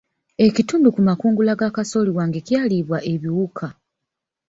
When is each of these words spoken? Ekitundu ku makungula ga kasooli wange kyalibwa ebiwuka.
Ekitundu 0.45 0.87
ku 0.95 1.01
makungula 1.07 1.53
ga 1.59 1.69
kasooli 1.75 2.11
wange 2.17 2.39
kyalibwa 2.47 2.97
ebiwuka. 3.13 3.67